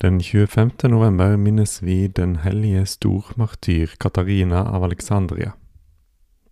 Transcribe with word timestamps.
Den 0.00 0.20
25. 0.20 0.70
november 0.84 1.36
minnes 1.36 1.82
vi 1.82 2.06
den 2.06 2.36
hellige 2.36 2.86
stormartyr 2.86 3.96
Katarina 3.98 4.60
av 4.70 4.84
Alexandria. 4.84 5.52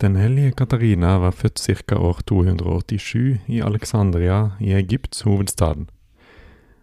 Den 0.00 0.16
hellige 0.16 0.52
Katarina 0.52 1.18
var 1.18 1.30
født 1.30 1.62
ca. 1.86 1.96
år 1.96 2.20
287 2.26 3.38
i 3.46 3.60
Alexandria 3.60 4.50
i 4.60 4.72
Egypts 4.72 5.22
hovedstad. 5.22 5.86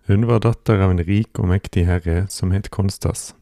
Hun 0.07 0.27
var 0.27 0.39
datter 0.39 0.79
av 0.79 0.91
en 0.91 1.03
rik 1.03 1.35
og 1.39 1.51
mektig 1.51 1.83
herre 1.85 2.27
som 2.29 2.55
het 2.55 2.71
Konstas. 2.71 3.35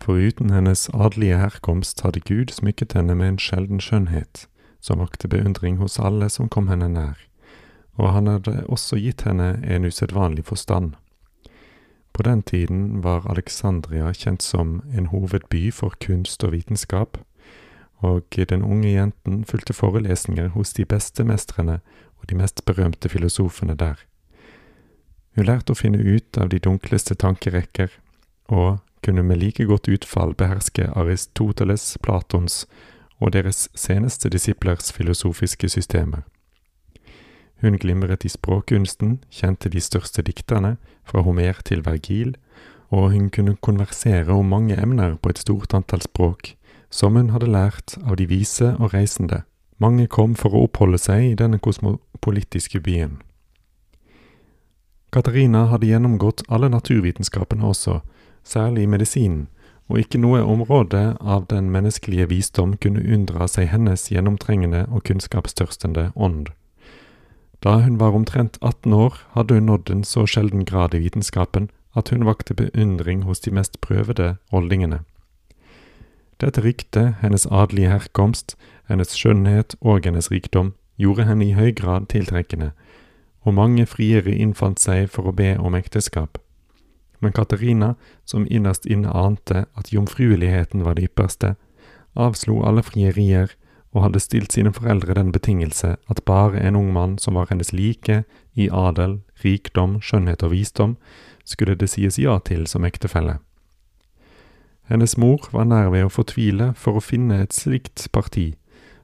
Foruten 0.00 0.50
hennes 0.50 0.88
adelige 0.94 1.36
herkomst 1.36 2.00
hadde 2.00 2.24
Gud 2.24 2.56
smykket 2.56 2.96
henne 2.96 3.14
med 3.14 3.28
en 3.28 3.38
sjelden 3.38 3.84
skjønnhet, 3.84 4.48
som 4.80 5.04
vakte 5.04 5.28
beundring 5.28 5.76
hos 5.76 6.00
alle 6.00 6.32
som 6.32 6.48
kom 6.48 6.72
henne 6.72 6.88
nær, 6.88 7.18
og 8.00 8.14
han 8.16 8.32
hadde 8.32 8.62
også 8.64 8.96
gitt 8.96 9.28
henne 9.28 9.58
en 9.60 9.84
usedvanlig 9.84 10.48
forstand. 10.48 10.96
På 12.16 12.22
den 12.22 12.42
tiden 12.42 13.02
var 13.02 13.30
Alexandria 13.30 14.14
kjent 14.14 14.42
som 14.42 14.78
en 14.96 15.06
hovedby 15.12 15.68
for 15.72 15.92
kunst 16.00 16.44
og 16.44 16.54
vitenskap, 16.54 17.18
og 18.00 18.38
den 18.48 18.62
unge 18.64 18.88
jenten 18.88 19.42
fulgte 19.44 19.76
forelesninger 19.76 20.48
hos 20.54 20.72
de 20.72 20.86
beste 20.88 21.24
mestrene 21.28 21.82
og 22.16 22.30
de 22.30 22.38
mest 22.40 22.64
berømte 22.64 23.08
filosofene 23.12 23.76
der. 23.76 24.00
Hun 25.36 25.44
lærte 25.44 25.74
å 25.74 25.76
finne 25.76 26.00
ut 26.00 26.38
av 26.40 26.48
de 26.48 26.58
dunkleste 26.58 27.14
tankerekker, 27.20 27.92
og 28.48 28.78
kunne 29.04 29.22
med 29.22 29.36
like 29.36 29.68
godt 29.68 29.88
utfall 29.88 30.32
beherske 30.34 30.88
Aristoteles, 30.96 31.98
Platons 32.00 32.64
og 33.20 33.34
deres 33.36 33.68
seneste 33.74 34.32
disiplers 34.32 34.88
filosofiske 34.92 35.68
systemer. 35.68 36.24
Hun 37.60 37.78
glimret 37.78 38.24
i 38.24 38.28
språkkunsten, 38.28 39.18
kjente 39.30 39.70
de 39.72 39.80
største 39.80 40.22
dikterne, 40.22 40.76
fra 41.04 41.22
Homer 41.24 41.62
til 41.64 41.84
Vergil, 41.86 42.34
og 42.90 43.12
hun 43.12 43.30
kunne 43.30 43.56
konversere 43.56 44.32
om 44.32 44.46
mange 44.46 44.76
emner 44.82 45.16
på 45.16 45.32
et 45.32 45.38
stort 45.38 45.74
antall 45.74 46.02
språk, 46.02 46.54
som 46.90 47.16
hun 47.16 47.30
hadde 47.30 47.50
lært 47.50 47.96
av 48.04 48.16
de 48.16 48.26
vise 48.28 48.74
og 48.78 48.92
reisende. 48.94 49.42
Mange 49.78 50.06
kom 50.06 50.34
for 50.34 50.54
å 50.54 50.66
oppholde 50.66 50.98
seg 50.98 51.32
i 51.32 51.38
denne 51.38 51.58
kosmopolitiske 51.58 52.80
byen. 52.80 53.18
Katarina 55.12 55.66
hadde 55.70 55.88
gjennomgått 55.88 56.42
alle 56.48 56.68
naturvitenskapene 56.68 57.64
også, 57.64 58.00
særlig 58.44 58.88
medisinen, 58.88 59.46
og 59.88 60.02
ikke 60.02 60.18
noe 60.18 60.42
område 60.42 61.16
av 61.20 61.46
den 61.50 61.70
menneskelige 61.70 62.26
visdom 62.28 62.74
kunne 62.82 63.04
unndra 63.04 63.46
seg 63.48 63.70
hennes 63.70 64.08
gjennomtrengende 64.10 64.86
og 64.90 65.04
kunnskapstørstende 65.06 66.10
ånd. 66.16 66.50
Da 67.64 67.78
hun 67.80 67.98
var 68.00 68.14
omtrent 68.14 68.58
18 68.62 68.92
år, 68.92 69.18
hadde 69.34 69.54
hun 69.54 69.66
nådd 69.66 69.90
en 69.90 70.04
så 70.04 70.26
sjelden 70.26 70.64
grad 70.64 70.94
i 70.94 71.02
vitenskapen 71.02 71.70
at 71.96 72.08
hun 72.12 72.26
vakte 72.28 72.54
beundring 72.54 73.24
hos 73.24 73.40
de 73.40 73.50
mest 73.50 73.80
prøvede 73.80 74.36
oldingene. 74.52 75.00
Dette 76.40 76.60
ryktet, 76.60 77.14
hennes 77.22 77.46
adelige 77.48 77.88
herkomst, 77.88 78.56
hennes 78.88 79.14
skjønnhet 79.16 79.76
og 79.80 80.04
hennes 80.04 80.30
rikdom, 80.30 80.74
gjorde 81.00 81.24
henne 81.24 81.46
i 81.48 81.54
høy 81.56 81.72
grad 81.72 82.10
tiltrekkende, 82.12 82.72
og 83.40 83.54
mange 83.54 83.86
friere 83.86 84.34
innfant 84.34 84.80
seg 84.82 85.08
for 85.08 85.30
å 85.30 85.36
be 85.36 85.54
om 85.56 85.74
ekteskap. 85.78 86.36
Men 87.20 87.32
Katarina, 87.32 87.94
som 88.24 88.44
innerst 88.50 88.84
inne 88.86 89.12
ante 89.16 89.64
at 89.76 89.92
jomfrueligheten 89.92 90.84
var 90.84 90.98
det 90.98 91.08
ypperste, 91.08 91.54
avslo 92.16 92.60
alle 92.68 92.84
frierier 92.84 93.54
og 93.96 94.02
hadde 94.04 94.20
stilt 94.20 94.52
sine 94.52 94.74
foreldre 94.76 95.16
den 95.16 95.32
betingelse 95.32 95.94
at 96.12 96.20
bare 96.28 96.60
en 96.60 96.76
ung 96.76 96.92
mann 96.92 97.16
som 97.18 97.38
var 97.40 97.48
hennes 97.48 97.72
like 97.72 98.24
i 98.54 98.68
adel, 98.68 99.22
rikdom, 99.44 99.98
skjønnhet 100.04 100.44
og 100.44 100.52
visdom, 100.52 100.96
skulle 101.44 101.76
det 101.80 101.88
sies 101.88 102.18
ja 102.20 102.36
til 102.44 102.66
som 102.68 102.84
ektefelle. 102.84 103.38
Hennes 104.90 105.16
mor 105.16 105.48
var 105.50 105.64
nær 105.64 105.88
ved 105.94 106.06
å 106.06 106.12
fortvile 106.12 106.70
for 106.78 106.98
å 106.98 107.02
finne 107.02 107.40
et 107.42 107.56
slikt 107.56 108.06
parti, 108.12 108.52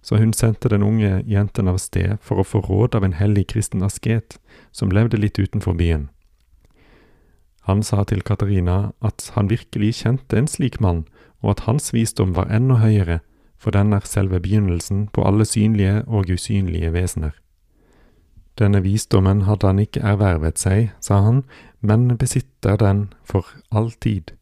så 0.02 0.18
hun 0.20 0.34
sendte 0.36 0.68
den 0.68 0.84
unge 0.84 1.22
jenten 1.26 1.70
av 1.70 1.80
sted 1.80 2.20
for 2.20 2.42
å 2.42 2.46
få 2.46 2.60
råd 2.66 2.98
av 2.98 3.06
en 3.06 3.16
hellig 3.16 3.48
kristen 3.54 3.82
asket 3.86 4.36
som 4.74 4.92
levde 4.92 5.18
litt 5.18 5.38
utenfor 5.38 5.78
byen. 5.78 6.10
Han 7.70 7.82
sa 7.86 8.02
til 8.04 8.22
Katarina 8.26 8.92
at 9.00 9.30
han 9.36 9.50
virkelig 9.50 10.02
kjente 10.02 10.38
en 10.38 10.50
slik 10.50 10.80
mann, 10.82 11.04
og 11.42 11.54
at 11.56 11.66
hans 11.66 11.92
visdom 11.94 12.34
var 12.34 12.50
enda 12.50 12.80
høyere, 12.82 13.20
for 13.62 13.70
den 13.70 13.94
er 13.94 14.02
selve 14.08 14.40
begynnelsen 14.42 15.06
på 15.14 15.22
alle 15.22 15.46
synlige 15.46 16.02
og 16.06 16.30
usynlige 16.34 16.90
vesener. 16.92 17.36
Denne 18.58 18.82
visdommen 18.82 19.44
hadde 19.46 19.70
han 19.70 19.80
ikke 19.80 20.02
ervervet 20.04 20.58
seg, 20.60 20.90
sa 21.00 21.22
han, 21.24 21.44
men 21.80 22.10
besitter 22.18 22.76
den 22.76 23.06
for 23.24 23.46
all 23.70 23.92
tid. 24.02 24.34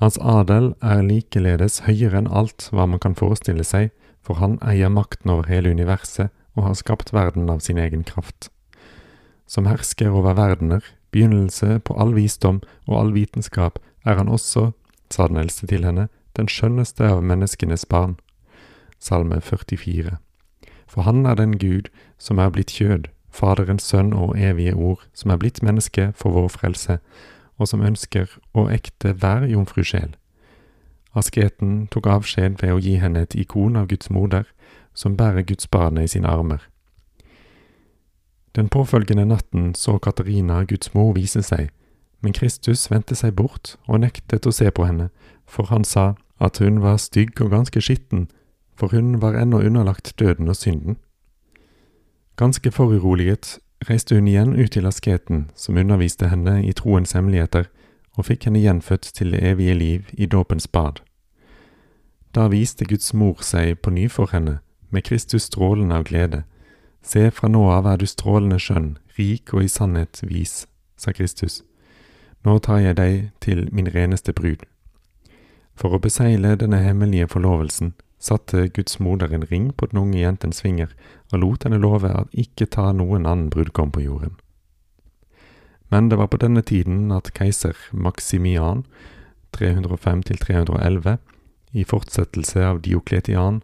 Hans 0.00 0.16
adel 0.18 0.72
er 0.82 1.04
likeledes 1.04 1.82
høyere 1.88 2.22
enn 2.22 2.30
alt 2.30 2.70
hva 2.72 2.86
man 2.86 3.02
kan 3.02 3.18
forestille 3.18 3.66
seg, 3.66 3.92
for 4.24 4.40
han 4.40 4.56
eier 4.64 4.88
makten 4.88 5.34
over 5.34 5.50
hele 5.50 5.74
universet 5.74 6.32
og 6.54 6.70
har 6.70 6.78
skapt 6.78 7.12
verden 7.12 7.50
av 7.50 7.60
sin 7.60 7.78
egen 7.78 8.06
kraft. 8.06 8.48
Som 9.46 9.68
hersker 9.68 10.08
over 10.08 10.38
verdener, 10.38 10.80
begynnelse 11.12 11.78
på 11.84 11.94
all 12.00 12.14
visdom 12.16 12.62
og 12.88 12.98
all 13.00 13.12
vitenskap, 13.14 13.78
er 14.06 14.16
han 14.16 14.30
også, 14.30 14.72
sa 15.12 15.28
den 15.28 15.42
eldste 15.42 15.68
til 15.68 15.84
henne, 15.84 16.08
den 16.34 16.48
skjønneste 16.50 17.06
av 17.06 17.22
menneskenes 17.22 17.84
barn. 17.86 18.16
Salme 18.98 19.40
44. 19.40 20.16
For 20.86 21.02
han 21.02 21.26
er 21.26 21.34
den 21.34 21.58
Gud 21.58 21.90
som 22.18 22.38
er 22.38 22.50
blitt 22.50 22.70
kjød, 22.70 23.08
Faderens 23.34 23.82
sønn 23.82 24.12
og 24.12 24.38
evige 24.38 24.74
ord, 24.74 25.02
som 25.12 25.30
er 25.30 25.36
blitt 25.36 25.62
menneske 25.62 26.12
for 26.14 26.30
vår 26.30 26.48
frelse, 26.48 26.98
og 27.58 27.68
som 27.68 27.82
ønsker 27.82 28.30
å 28.54 28.68
ekte 28.70 29.12
hver 29.18 29.48
jomfrusjel. 29.50 30.14
Asketen 31.14 31.86
tok 31.90 32.06
avskjed 32.10 32.60
ved 32.62 32.74
å 32.74 32.78
gi 32.82 32.94
henne 33.02 33.24
et 33.26 33.34
ikon 33.38 33.76
av 33.78 33.88
Guds 33.90 34.10
moder, 34.10 34.46
som 34.94 35.16
bærer 35.18 35.46
Guds 35.46 35.66
barne 35.70 36.04
i 36.04 36.10
sine 36.10 36.30
armer. 36.30 36.62
Den 38.54 38.68
påfølgende 38.68 39.26
natten 39.26 39.74
så 39.74 39.98
Katarina 39.98 40.62
Guds 40.64 40.94
mor 40.94 41.14
vise 41.14 41.42
seg, 41.42 41.70
men 42.22 42.32
Kristus 42.32 42.86
vendte 42.90 43.18
seg 43.18 43.34
bort 43.34 43.74
og 43.88 44.00
nektet 44.06 44.46
å 44.46 44.54
se 44.54 44.70
på 44.70 44.86
henne, 44.86 45.10
for 45.46 45.70
han 45.70 45.84
sa 45.84 46.14
at 46.38 46.58
hun 46.62 46.80
var 46.82 47.02
stygg 47.02 47.40
og 47.42 47.50
ganske 47.50 47.82
skitten, 47.82 48.28
for 48.76 48.88
hun 48.88 49.20
var 49.22 49.34
ennå 49.38 49.60
underlagt 49.62 50.14
døden 50.18 50.48
og 50.48 50.56
synden. 50.56 50.96
Ganske 52.36 52.70
foruroliget 52.70 53.58
reiste 53.90 54.14
hun 54.14 54.28
igjen 54.28 54.56
ut 54.56 54.70
til 54.70 54.86
asketen, 54.86 55.50
som 55.54 55.76
underviste 55.76 56.28
henne 56.28 56.64
i 56.66 56.72
troens 56.72 57.12
hemmeligheter, 57.12 57.64
og 58.16 58.26
fikk 58.26 58.44
henne 58.44 58.62
gjenfødt 58.62 59.10
til 59.14 59.32
det 59.32 59.42
evige 59.42 59.74
liv 59.74 60.02
i 60.12 60.26
dåpens 60.26 60.68
bad. 60.68 61.02
Da 62.34 62.48
viste 62.48 62.84
Guds 62.84 63.14
mor 63.14 63.42
seg 63.42 63.78
på 63.78 63.90
ny 63.90 64.08
for 64.10 64.30
henne, 64.32 64.58
med 64.90 65.02
Kristus 65.02 65.42
strålende 65.42 65.94
av 65.94 66.04
glede. 66.04 66.42
Se, 67.02 67.30
fra 67.30 67.48
nå 67.48 67.62
av 67.70 67.86
er 67.86 67.96
du 67.96 68.06
strålende 68.06 68.58
skjønn, 68.58 68.96
rik 69.18 69.54
og 69.54 69.64
i 69.64 69.68
sannhet 69.68 70.22
vis, 70.22 70.66
sa 70.96 71.12
Kristus. 71.12 71.62
Nå 72.44 72.58
tar 72.58 72.78
jeg 72.78 72.96
deg 72.96 73.30
til 73.40 73.68
min 73.72 73.90
reneste 73.94 74.32
brud. 74.32 74.64
For 75.74 75.94
å 75.94 76.02
besegle 76.02 76.56
denne 76.58 76.82
hemmelige 76.82 77.28
forlovelsen 77.30 77.94
satte 78.24 78.68
Guds 78.72 78.98
moder 78.98 79.34
en 79.34 79.44
ring 79.50 79.68
på 79.76 79.90
den 79.90 80.00
unge 80.00 80.22
jentens 80.22 80.62
finger 80.64 80.94
og 81.32 81.42
lot 81.42 81.66
henne 81.66 81.80
love 81.82 82.08
at 82.08 82.32
ikke 82.32 82.70
ta 82.72 82.90
noen 82.96 83.28
annen 83.28 83.50
brudgom 83.52 83.92
på 83.92 84.04
jorden. 84.06 84.38
Men 85.92 86.08
det 86.08 86.18
var 86.18 86.30
på 86.32 86.40
denne 86.40 86.62
tiden 86.64 87.12
at 87.12 87.32
keiser 87.36 87.76
Maximian, 87.92 88.84
305–311, 89.54 91.18
i 91.74 91.84
fortsettelse 91.84 92.64
av 92.64 92.80
Diokletian, 92.82 93.60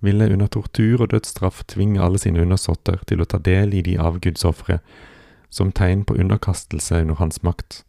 ville 0.00 0.30
under 0.30 0.46
tortur 0.46 1.02
og 1.02 1.10
dødsstraff 1.12 1.64
tvinge 1.70 2.02
alle 2.02 2.20
sine 2.22 2.42
undersåtter 2.42 3.02
til 3.10 3.22
å 3.22 3.26
ta 3.26 3.40
del 3.42 3.74
i 3.74 3.82
de 3.82 3.96
avgudsofre, 3.98 4.78
som 5.50 5.72
tegn 5.74 6.04
på 6.06 6.16
underkastelse 6.18 7.02
under 7.02 7.18
hans 7.18 7.42
makt. 7.42 7.82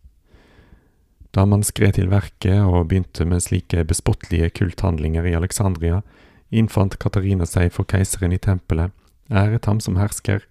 Da 1.35 1.45
man 1.45 1.63
skred 1.63 1.93
til 1.97 2.09
verket 2.09 2.63
og 2.65 2.89
begynte 2.89 3.25
med 3.25 3.43
slike 3.45 3.83
bespottelige 3.85 4.49
kulthandlinger 4.49 5.27
i 5.29 5.35
Alexandria, 5.37 6.01
innfant 6.49 6.97
Katarina 6.99 7.45
seg 7.45 7.69
for 7.75 7.85
keiseren 7.85 8.33
i 8.33 8.41
tempelet, 8.41 8.91
æret 9.29 9.69
ham 9.69 9.79
som 9.79 9.99
hersker, 10.01 10.41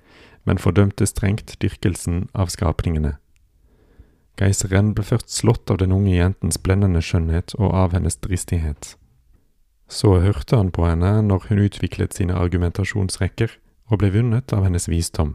men 0.46 0.62
fordømte 0.62 1.06
strengt 1.06 1.56
dyrkelsen 1.62 2.28
av 2.34 2.52
skapningene. 2.54 3.16
Keiseren 4.38 4.92
ble 4.94 5.02
først 5.02 5.34
slått 5.34 5.70
av 5.72 5.80
den 5.82 5.92
unge 5.92 6.14
jentens 6.14 6.60
blendende 6.62 7.02
skjønnhet 7.02 7.56
og 7.58 7.74
av 7.74 7.96
hennes 7.96 8.16
dristighet. 8.22 8.94
Så 9.90 10.20
hørte 10.22 10.60
han 10.60 10.70
på 10.70 10.86
henne 10.86 11.16
når 11.26 11.48
hun 11.48 11.64
utviklet 11.64 12.14
sine 12.14 12.38
argumentasjonsrekker, 12.38 13.50
og 13.88 14.02
ble 14.02 14.12
vunnet 14.12 14.52
av 14.52 14.66
hennes 14.66 14.86
visdom. 14.86 15.34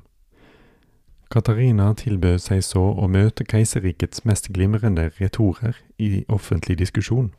Katarina 1.34 1.88
tilbød 1.98 2.44
seg 2.44 2.60
så 2.62 2.82
å 2.94 3.08
møte 3.10 3.46
keiserrikets 3.50 4.22
mest 4.22 4.52
glimrende 4.54 5.08
retorer 5.18 5.80
i 5.98 6.26
offentlig 6.30 6.78
diskusjon. 6.78 7.32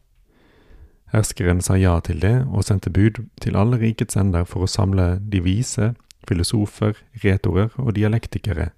Herskeren 1.14 1.60
sa 1.62 1.76
ja 1.78 1.92
til 2.02 2.18
det, 2.18 2.40
og 2.50 2.66
sendte 2.66 2.90
bud 2.90 3.22
til 3.38 3.54
alle 3.54 3.78
rikets 3.78 4.18
ender 4.18 4.48
for 4.50 4.66
å 4.66 4.70
samle 4.70 5.20
de 5.22 5.44
vise, 5.44 5.92
filosofer, 6.26 6.98
retorer 7.22 7.70
og 7.78 7.94
dialektikere. 7.94 8.72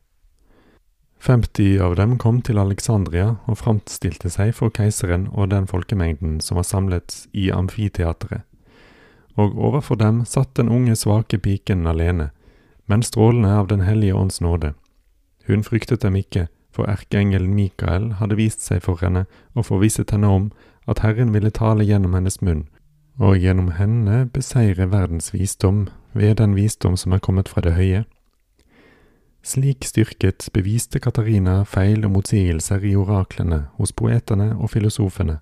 50 1.24 1.80
av 1.80 1.96
dem 1.96 2.18
kom 2.20 2.42
til 2.44 2.60
Alexandria 2.60 3.38
og 3.48 3.56
framstilte 3.62 4.28
seg 4.28 4.52
for 4.54 4.68
keiseren 4.68 5.30
og 5.32 5.48
den 5.54 5.64
folkemengden 5.66 6.42
som 6.44 6.60
var 6.60 6.68
samlet 6.68 7.22
i 7.32 7.48
amfiteatret. 7.48 8.44
Og 9.40 9.56
overfor 9.56 9.96
dem 9.96 10.26
satt 10.28 10.52
den 10.60 10.68
unge, 10.68 10.92
svake 10.96 11.40
piken 11.40 11.88
alene, 11.88 12.34
men 12.84 13.02
strålende 13.02 13.56
av 13.56 13.72
Den 13.72 13.80
hellige 13.80 14.14
ånds 14.14 14.40
nåde. 14.40 14.76
Hun 15.46 15.62
fryktet 15.64 16.02
dem 16.02 16.16
ikke, 16.16 16.48
for 16.72 16.88
erkeengelen 16.90 17.54
Mikael 17.54 18.12
hadde 18.20 18.36
vist 18.36 18.64
seg 18.66 18.82
for 18.84 19.00
henne 19.00 19.24
og 19.54 19.68
forvisset 19.70 20.10
henne 20.12 20.28
om 20.28 20.50
at 20.90 21.00
Herren 21.04 21.32
ville 21.34 21.50
tale 21.50 21.86
gjennom 21.86 22.14
hennes 22.14 22.40
munn, 22.42 22.66
og 23.18 23.38
gjennom 23.40 23.72
henne 23.78 24.26
beseire 24.32 24.90
verdens 24.92 25.32
visdom 25.34 25.86
ved 26.12 26.36
den 26.42 26.56
visdom 26.56 26.96
som 26.96 27.16
er 27.16 27.22
kommet 27.22 27.48
fra 27.48 27.64
det 27.64 27.74
høye. 27.78 28.04
Slik 29.46 29.86
styrket 29.86 30.48
beviste 30.52 30.98
Katarina 30.98 31.60
feil 31.62 32.04
og 32.04 32.16
motsigelser 32.16 32.82
i 32.82 32.96
oraklene 32.98 33.68
hos 33.78 33.92
poetene 33.94 34.50
og 34.56 34.72
filosofene. 34.74 35.38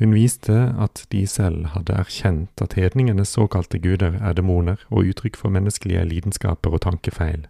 Hun 0.00 0.12
viste 0.16 0.56
at 0.80 1.06
de 1.12 1.26
selv 1.28 1.72
hadde 1.74 1.96
erkjent 1.96 2.60
at 2.64 2.76
hedningenes 2.76 3.32
såkalte 3.36 3.80
guder 3.80 4.20
er 4.20 4.36
demoner 4.36 4.84
og 4.90 5.08
uttrykk 5.08 5.36
for 5.40 5.52
menneskelige 5.52 6.04
lidenskaper 6.08 6.76
og 6.76 6.84
tankefeil. 6.86 7.48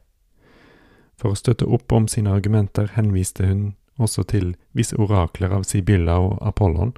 For 1.20 1.34
å 1.34 1.38
støtte 1.38 1.68
opp 1.68 1.92
om 1.92 2.08
sine 2.08 2.32
argumenter 2.32 2.88
henviste 2.96 3.44
hun 3.44 3.74
også 4.00 4.24
til 4.32 4.54
visse 4.72 4.96
orakler 4.96 5.52
av 5.52 5.66
Sibylla 5.68 6.16
og 6.16 6.38
Apollon, 6.40 6.94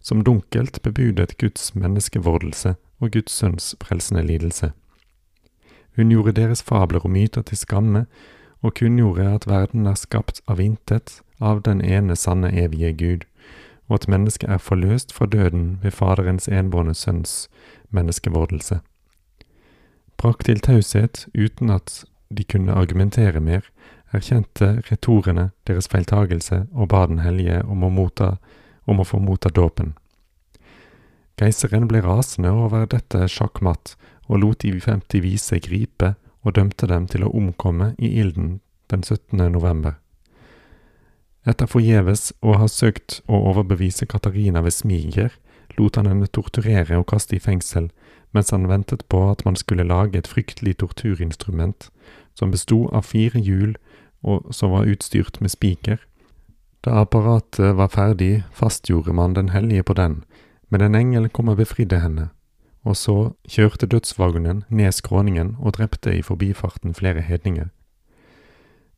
som 0.00 0.24
dunkelt 0.24 0.80
bebudet 0.82 1.36
Guds 1.42 1.74
menneskevordelse 1.76 2.76
og 2.98 3.12
Guds 3.12 3.34
sønns 3.36 3.74
frelsende 3.84 4.24
lidelse. 4.24 4.72
Hun 5.98 6.12
gjorde 6.14 6.32
deres 6.38 6.62
fabler 6.62 7.04
og 7.04 7.12
myter 7.12 7.42
til 7.42 7.58
skamme, 7.58 8.06
og 8.62 8.74
kunngjorde 8.74 9.26
at 9.34 9.46
verden 9.46 9.86
er 9.86 9.98
skapt 9.98 10.40
av 10.48 10.60
intet, 10.62 11.20
av 11.40 11.62
den 11.62 11.82
ene 11.84 12.16
sanne 12.16 12.50
evige 12.50 12.92
Gud, 12.92 13.26
og 13.88 14.00
at 14.00 14.08
mennesket 14.08 14.50
er 14.50 14.62
forløst 14.62 15.12
fra 15.12 15.26
døden 15.26 15.78
ved 15.82 15.94
Faderens 15.94 16.48
enbårne 16.48 16.94
sønns 16.94 17.48
menneskevordelse. 17.90 18.80
Brakk 20.18 20.42
til 20.44 20.60
taushet 20.60 21.26
uten 21.34 21.70
at 21.70 22.04
de 22.28 22.44
kunne 22.44 22.74
argumentere 22.76 23.40
mer, 23.40 23.64
erkjente 24.12 24.82
retorene 24.88 25.50
deres 25.68 25.88
feiltagelse 25.92 26.66
og 26.72 26.88
ba 26.92 27.06
Den 27.06 27.20
hellige 27.24 27.62
om 27.64 27.84
å, 27.84 27.90
motta, 27.92 28.36
om 28.84 29.00
å 29.00 29.06
få 29.06 29.20
motta 29.20 29.48
dåpen. 29.48 29.94
Keiseren 31.38 31.86
ble 31.88 32.00
rasende 32.02 32.50
over 32.50 32.86
dette 32.90 33.28
sjakkmatt 33.30 33.94
og 34.28 34.40
lot 34.42 34.64
de 34.64 34.72
50 34.80 35.22
vise 35.22 35.60
gripe 35.62 36.14
og 36.42 36.56
dømte 36.56 36.88
dem 36.90 37.06
til 37.06 37.24
å 37.24 37.32
omkomme 37.36 37.92
i 37.98 38.10
ilden 38.20 38.58
den 38.90 39.04
17. 39.04 39.38
november. 39.52 39.98
Etter 41.48 41.68
forgjeves 41.70 42.32
å 42.44 42.58
ha 42.60 42.66
søkt 42.68 43.20
å 43.28 43.38
overbevise 43.52 44.08
Katarina 44.08 44.60
ved 44.64 44.74
smiger, 44.74 45.30
lot 45.78 45.96
han 45.96 46.06
henne 46.10 46.26
torturere 46.26 46.98
og 46.98 47.06
kaste 47.12 47.36
i 47.36 47.42
fengsel, 47.42 47.90
mens 48.34 48.50
han 48.50 48.68
ventet 48.68 49.04
på 49.08 49.22
at 49.30 49.44
man 49.46 49.56
skulle 49.56 49.86
lage 49.88 50.18
et 50.18 50.28
fryktelig 50.28 50.78
torturinstrument 50.82 51.88
som 52.34 52.52
besto 52.54 52.86
av 52.92 53.08
fire 53.08 53.40
hjul 53.40 53.76
og 54.22 54.52
som 54.54 54.74
var 54.74 54.88
utstyrt 54.90 55.40
med 55.40 55.54
spiker. 55.54 55.98
Da 56.84 57.00
apparatet 57.02 57.76
var 57.76 57.90
ferdig, 57.90 58.44
fastgjorde 58.52 59.12
man 59.12 59.34
Den 59.34 59.48
hellige 59.48 59.82
på 59.82 59.94
den, 59.94 60.24
men 60.68 60.80
en 60.80 60.94
engel 60.94 61.28
kom 61.28 61.48
og 61.48 61.56
befridde 61.56 62.00
henne 62.00 62.28
og 62.88 62.96
så 62.96 63.16
kjørte 63.48 63.86
dødsvognen 63.86 64.62
ned 64.68 64.92
skråningen 64.92 65.56
og 65.58 65.76
drepte 65.76 66.14
i 66.16 66.22
forbifarten 66.22 66.94
flere 66.94 67.20
hedninger. 67.20 67.68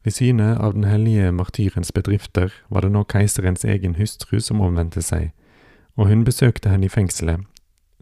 Ved 0.05 0.12
synet 0.12 0.59
av 0.59 0.73
den 0.75 0.85
hellige 0.85 1.33
martyrens 1.33 1.93
bedrifter 1.93 2.53
var 2.71 2.81
det 2.81 2.93
nå 2.93 3.05
keiserens 3.05 3.65
egen 3.65 3.99
hustru 3.99 4.38
som 4.41 4.61
omvendte 4.61 5.03
seg, 5.03 5.33
og 5.97 6.09
hun 6.09 6.25
besøkte 6.25 6.71
henne 6.71 6.87
i 6.87 6.93
fengselet, 6.93 7.41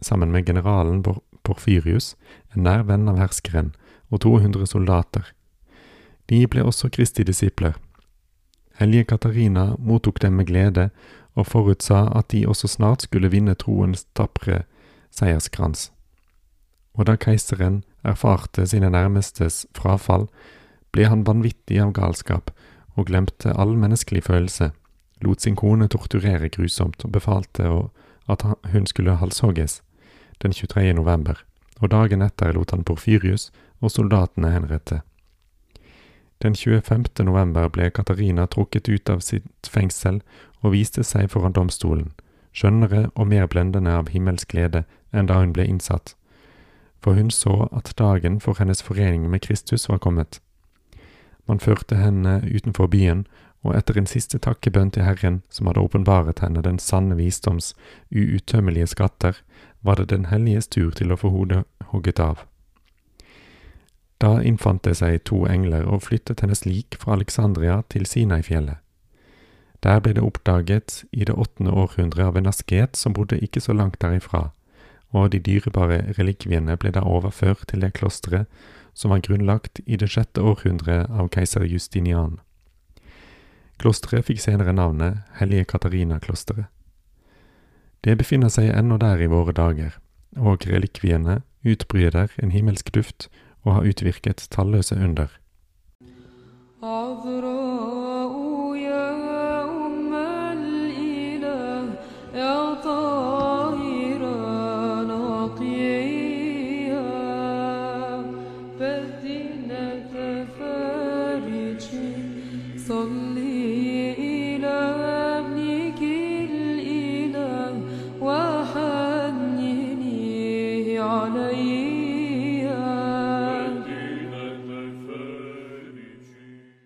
sammen 0.01 0.31
med 0.31 0.45
generalen 0.45 1.03
Porfyrius, 1.43 2.15
en 2.55 2.63
nær 2.63 2.85
venn 2.87 3.09
av 3.09 3.19
herskeren, 3.19 3.73
og 4.09 4.21
200 4.25 4.67
soldater. 4.67 5.33
De 6.29 6.45
ble 6.47 6.63
også 6.65 6.89
Kristi 6.93 7.23
disipler. 7.25 7.75
Hellige 8.79 9.09
Katarina 9.11 9.73
mottok 9.77 10.21
dem 10.21 10.37
med 10.39 10.47
glede 10.47 10.89
og 11.35 11.47
forutsa 11.47 12.05
at 12.15 12.31
de 12.31 12.45
også 12.47 12.67
snart 12.67 13.05
skulle 13.05 13.31
vinne 13.31 13.55
troens 13.59 14.05
tapre 14.15 14.63
seierskrans. 15.11 15.89
Og 16.93 17.07
da 17.09 17.15
keiseren 17.15 17.83
erfarte 18.03 18.65
sine 18.67 18.89
nærmestes 18.89 19.65
frafall, 19.77 20.27
ble 20.91 21.05
han 21.09 21.25
vanvittig 21.27 21.79
av 21.83 21.93
galskap 21.93 22.51
og 22.97 23.09
glemte 23.09 23.53
all 23.53 23.75
menneskelig 23.77 24.23
følelse, 24.25 24.71
lot 25.21 25.41
sin 25.41 25.55
kone 25.55 25.87
torturere 25.87 26.49
grusomt 26.49 27.05
og 27.05 27.11
befalte 27.11 27.67
at 28.29 28.45
hun 28.71 28.85
skulle 28.85 29.17
halshogges 29.19 29.81
den 30.41 30.53
23. 30.53 30.93
november, 30.93 31.43
og 31.81 31.91
dagen 31.91 32.21
etter 32.21 32.53
lot 32.53 32.71
han 32.71 32.83
Porfyrius 32.83 33.49
og 33.81 33.91
soldatene 33.91 34.51
henrette. 34.51 35.01
Den 36.41 36.55
25. 36.55 37.05
november 37.27 37.67
ble 37.67 37.89
Katarina 37.91 38.45
trukket 38.47 38.87
ut 38.89 39.09
av 39.09 39.19
sitt 39.19 39.67
fengsel 39.67 40.21
og 40.61 40.71
viste 40.71 41.03
seg 41.03 41.27
foran 41.33 41.55
domstolen, 41.55 42.13
skjønnere 42.55 43.09
og 43.15 43.27
mer 43.27 43.47
blendende 43.51 43.91
av 43.91 44.11
himmelsk 44.13 44.53
glede 44.55 44.85
enn 45.11 45.27
da 45.27 45.41
hun 45.41 45.51
ble 45.51 45.67
innsatt, 45.67 46.15
for 47.03 47.19
hun 47.19 47.31
så 47.31 47.67
at 47.75 47.91
dagen 47.99 48.39
for 48.39 48.55
hennes 48.59 48.83
forening 48.83 49.27
med 49.29 49.43
Kristus 49.43 49.89
var 49.89 49.99
kommet. 49.99 50.39
Man 51.47 51.59
førte 51.59 51.97
henne 51.99 52.39
utenfor 52.45 52.87
byen, 52.87 53.25
og 53.63 53.75
etter 53.75 53.97
en 53.99 54.07
siste 54.07 54.39
takkebønn 54.39 54.91
til 54.95 55.03
Herren, 55.03 55.41
som 55.49 55.67
hadde 55.67 55.83
åpenbaret 55.83 56.39
henne 56.43 56.63
den 56.63 56.79
sanne 56.79 57.17
visdoms 57.19 57.73
uuttømmelige 58.11 58.87
skatter, 58.95 59.41
var 59.81 59.95
det 59.95 60.09
Den 60.09 60.25
helliges 60.25 60.67
tur 60.67 60.91
til 60.91 61.11
å 61.11 61.17
få 61.19 61.29
hodet 61.29 61.63
hogget 61.91 62.19
av. 62.19 62.45
Da 64.19 64.41
innfant 64.43 64.83
det 64.83 64.97
seg 64.99 65.23
to 65.23 65.45
engler 65.47 65.85
og 65.87 66.03
flyttet 66.03 66.41
hennes 66.43 66.65
lik 66.65 66.97
fra 66.99 67.15
Alexandria 67.15 67.81
til 67.89 68.05
Sinai-fjellet. 68.05 68.79
Der 69.83 69.99
ble 70.03 70.13
det 70.13 70.23
oppdaget 70.23 71.05
i 71.11 71.23
det 71.23 71.35
åttende 71.35 71.71
århundre 71.71 72.25
av 72.27 72.35
en 72.35 72.49
asket 72.51 72.99
som 72.99 73.15
bodde 73.15 73.39
ikke 73.39 73.63
så 73.63 73.73
langt 73.73 74.01
derifra, 74.01 74.49
og 75.15 75.31
de 75.31 75.39
dyrebare 75.39 76.13
relikviene 76.17 76.75
ble 76.77 76.91
da 76.91 77.05
overført 77.07 77.63
til 77.71 77.79
det 77.79 77.93
klosteret 77.95 78.51
som 78.93 79.11
var 79.15 79.23
grunnlagt 79.23 79.79
i 79.85 79.95
det 79.95 80.11
sjette 80.11 80.43
århundret 80.43 81.07
av 81.07 81.31
keiser 81.31 81.63
Justinian. 81.63 82.41
Klosteret 83.79 84.27
fikk 84.27 84.41
senere 84.43 84.73
navnet 84.75 85.21
Hellige 85.39 85.63
Katarina-klosteret. 85.71 86.67
Det 88.03 88.17
befinner 88.19 88.51
seg 88.51 88.73
ennå 88.75 88.97
der 88.99 89.23
i 89.23 89.29
våre 89.31 89.55
dager, 89.55 89.95
og 90.35 90.67
relikviene 90.67 91.41
utbryder 91.63 92.31
en 92.43 92.51
himmelsk 92.51 92.91
duft 92.95 93.29
og 93.63 93.79
har 93.79 93.87
utvirket 93.87 94.47
talløse 94.51 94.95
under. 94.95 95.31
صلي 112.89 113.58